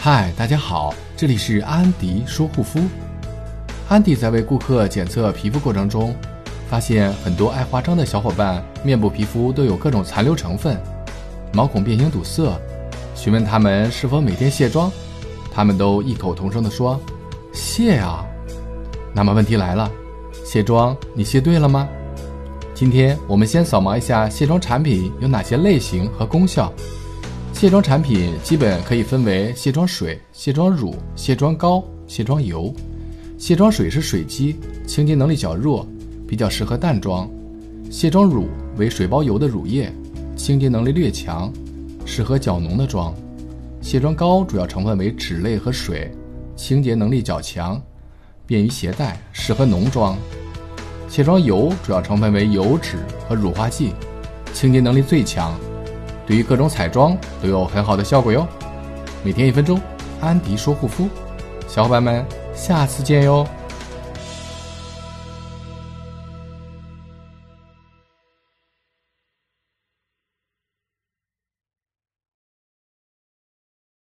[0.00, 2.78] 嗨，大家好，这里是安迪说护肤。
[3.88, 6.14] 安迪在为顾客检测皮肤过程中，
[6.70, 10.80] 发现很多爱化妆的小伙伴面部皮肤都有各种残留成分，
[11.52, 12.56] 毛孔变形堵塞。
[13.16, 14.88] 询问他们是否每天卸妆，
[15.52, 16.98] 他们都异口同声地说
[17.52, 18.24] ：“卸啊。”
[19.12, 19.90] 那么问题来了，
[20.44, 21.88] 卸妆你卸对了吗？
[22.72, 26.72] 今天我们先扫描一下卸妆产品有哪些类型和功效。
[27.58, 32.72] 卸妆产品基本可以分为卸妆水、卸妆乳、卸妆膏、卸妆油。
[33.36, 34.54] 卸妆水是水基，
[34.86, 35.84] 清洁能力较弱，
[36.24, 37.28] 比较适合淡妆。
[37.90, 39.92] 卸妆乳为水包油的乳液，
[40.36, 41.52] 清洁能力略强，
[42.06, 43.12] 适合较浓的妆。
[43.80, 46.12] 卸妆膏主要成分为脂类和水，
[46.54, 47.82] 清洁能力较强，
[48.46, 50.16] 便于携带，适合浓妆。
[51.08, 53.90] 卸妆油主要成分为油脂和乳化剂，
[54.54, 55.58] 清洁能力最强。
[56.28, 58.46] 对于各种彩妆都有很好的效果哟。
[59.24, 59.80] 每天一分钟，
[60.20, 61.08] 安迪说护肤，
[61.66, 62.22] 小伙伴们，
[62.54, 63.46] 下次见哟。